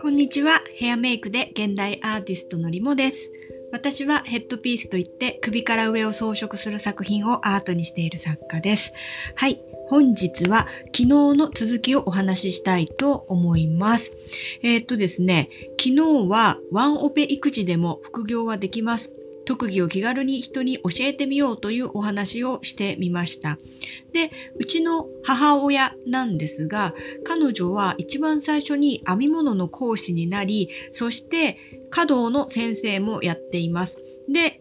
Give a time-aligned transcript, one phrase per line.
[0.00, 0.62] こんにちは。
[0.76, 3.16] ヘアメイクで現代アーティストのりもです。
[3.72, 8.92] 私はヘッドピースといって首から上を装飾する作品をアートにしている作家です。
[9.34, 9.60] はい。
[9.88, 14.12] 本日は昨日の続きをお話ししたいと思います。
[14.62, 15.48] えー、っとですね、
[15.80, 19.10] 昨日はワンオペ育児でも副業はできます
[19.44, 23.58] 特技を気軽に人に教えてみようというお話をしてみました。
[24.12, 31.58] で、うちの母親なんですが、彼女は一番最初に編み物の講師になり、そして
[31.90, 33.98] 華道の先生もやっています。
[34.28, 34.60] で、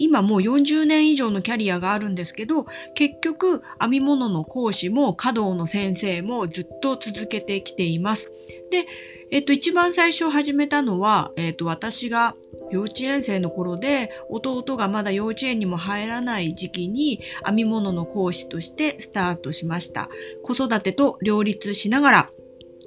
[0.00, 8.32] 今もう40年以上のキャリアがあるんですけど、結局編み物の講師も華道の先生もずっと続けてきています。
[8.70, 8.86] で、
[9.30, 12.34] えっと、一番最初始めたのは、えっと、私が
[12.70, 20.08] 幼稚園生の頃で、弟がまだ幼稚園にも入らない時期に編み物の講師としてスタートしました。
[20.42, 22.30] 子育てと両立しながら、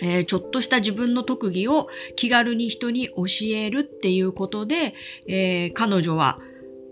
[0.00, 4.94] えー、ちょっとした自分の特技を気軽に人に教えるっていうことで、
[5.26, 6.38] えー、彼女は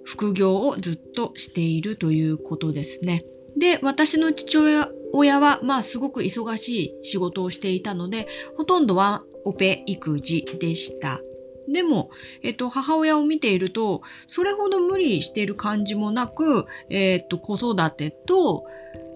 [0.05, 3.25] 副業をずっとしているということですね。
[3.57, 11.21] で、私の父親親は、まあ、すごく忙しい仕事をしていたので、ほとんどはオペ育児でした。
[11.69, 12.11] でも、
[12.43, 18.65] えっと、母親を見ていると、それほど無理している感じもなく、えっと、子育てと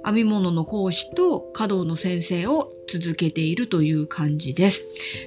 [0.05, 4.85] 編み物の講師と華道の先生を続けているという感じです。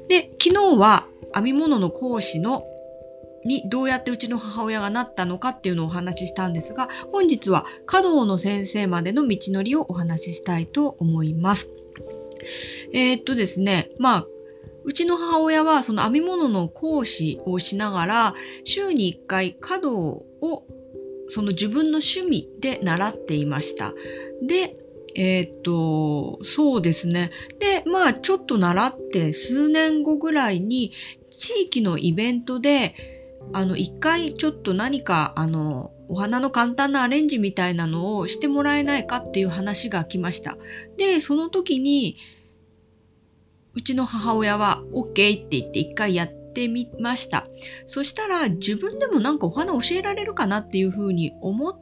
[0.07, 2.63] で、昨日は編み物の講師の
[3.43, 11.69] にどうやってうちの母親がなったのかっていうのをお話ししたんですが、本日は華道の先生までの道のりをお話ししたいと思います。
[12.93, 14.27] えー、っとですね、まあ、
[14.83, 20.63] うちの母親はその編み物の講師をしながら、週に1回華道を
[21.33, 23.93] その自分の趣味で習っていました。
[24.41, 24.77] で、
[25.15, 27.31] えー、っと、そうですね。
[27.59, 30.91] で、まあちょっと習って数年後ぐらいに
[31.31, 32.95] 地域のイベントで、
[33.53, 40.57] あの、一回ちょっと何か、あの、お花の簡単なアレンジみたいなのをしてもらえないかっていう話が来ました。
[40.97, 42.17] で、その時に、
[43.73, 47.47] うちの母親は OK って言って一回やってみました。
[47.87, 51.79] そしたら自分でもなんかお花教えられるかなっていうふうに思っ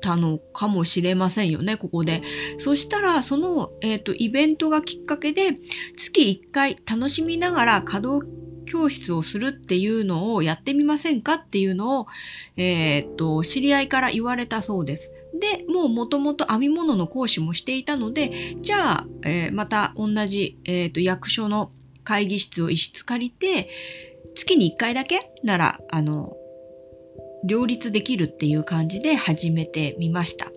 [0.00, 2.22] たのかもしれませんよね、ここで。
[2.58, 5.58] そしたら、その、え、ー、と、イベントがきっかけで、
[5.96, 8.28] 月1回楽しみながら稼働
[8.66, 12.06] 教室をするっていうのをやってみませんかっていうのを、
[12.56, 15.10] え、ー、と、知り合いから言われたそうです。
[15.40, 21.72] で、もう元々編み物の講師もしていたので、じゃあ、えー、また同じ、えっ、ー、と、役所の
[22.04, 23.68] 会議室を一室借りて、
[24.34, 26.36] 月に1回だけなら、あの、
[27.46, 30.50] 両立できるっていう感じで始めてみました。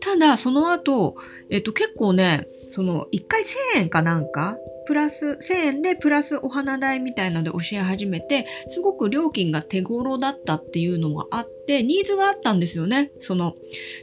[0.00, 1.16] ただ、その後、
[1.50, 3.46] えっ、と、結構ね、その、1回1000
[3.82, 4.56] 円かなんか
[4.86, 13.12] プラス、1000円でプラスお花代みたいなので教え始めて、すごく料金が手頃だったっていうのがあって、ニーズがあったんですよね。
[13.20, 13.54] その、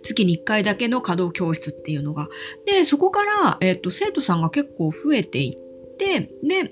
[0.04, 2.28] 月に1回だけの稼働教室っていうのが。
[2.66, 6.72] で、そこから、え、ー、と、生徒さんが結構増えていって、で、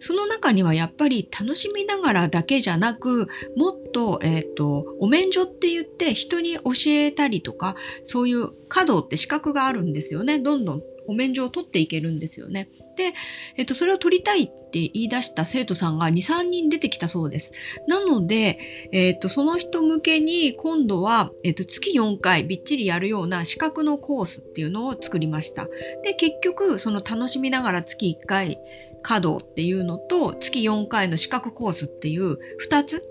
[0.00, 7.74] その中にはやっぱり楽しみながらだけじゃなく、もっと、えっ、ー、と、お免除って言って人に教えたりとか、
[8.06, 10.38] そういう稼働って資格があるんですよね。
[10.38, 12.68] どんどんお免状を取っていけるんですよね。
[12.96, 13.12] で、
[13.56, 17.50] えっと、それを取りたいって言い出した生徒さんが2、3人出てきたそうです。
[17.86, 18.58] なので、
[18.92, 25.66] えっと、その人向けに今度は、えっと、月4回びっちりやるような資格のコースっていうのを作りました。
[26.04, 28.58] で、結局、その楽しみながら月1回
[29.02, 32.38] 稼働っていうのと、月4回の資格コースっていう
[32.68, 33.04] 2つ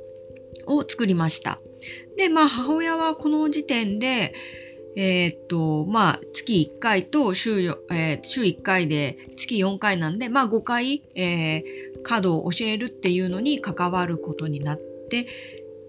[0.66, 1.60] を作りました。
[2.18, 4.34] で、まあ、母親はこの時点で、
[4.96, 15.28] えー、っと、まあ、月1回と週、えー、週1回で月4回なんで、まあ5回、えー、稼働を教えるっていうのに関わることになって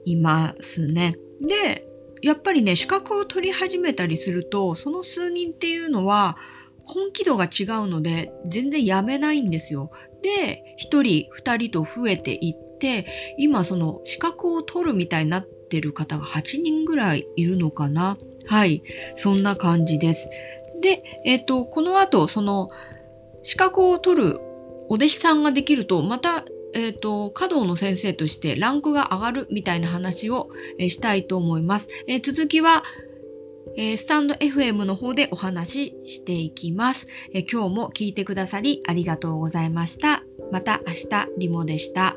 [0.04, 1.18] いますね。
[1.40, 1.86] で、
[2.22, 6.38] やっぱりね、資格を取り始めたりすると、その数人っていうのは
[6.86, 9.90] 本気度が違うので、全然やめないんですよ。
[10.22, 13.06] で、1人、2人と増えていって、
[13.38, 18.18] 今その資格を取るみたいになってってる方が8人ぐらいいるのかな。
[18.46, 18.82] はい。
[19.16, 20.28] そんな感じです。
[20.80, 22.68] で、えっ、ー、と、この後、その、
[23.42, 24.40] 資格を取る
[24.88, 26.44] お弟子さんができると、また、
[26.74, 31.88] えっ、ー、と、華道の先生としてランクが上がるみたいな話を、えー、したいと思います。
[32.06, 32.84] え続きは、
[33.76, 40.22] えスタンド FM の方でお話ししていきます、え今日も聞いてくださりありがとうございました。
[40.52, 42.16] また明日、リモでした。